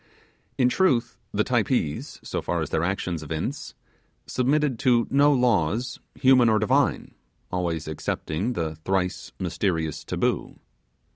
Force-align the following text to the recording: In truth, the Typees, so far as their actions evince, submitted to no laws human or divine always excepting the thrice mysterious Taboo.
In 0.57 0.67
truth, 0.67 1.19
the 1.31 1.43
Typees, 1.43 2.19
so 2.23 2.41
far 2.41 2.63
as 2.63 2.71
their 2.71 2.83
actions 2.83 3.21
evince, 3.21 3.75
submitted 4.25 4.79
to 4.79 5.05
no 5.11 5.31
laws 5.31 5.99
human 6.15 6.49
or 6.49 6.57
divine 6.57 7.13
always 7.51 7.87
excepting 7.87 8.53
the 8.53 8.77
thrice 8.77 9.31
mysterious 9.37 10.03
Taboo. 10.03 10.57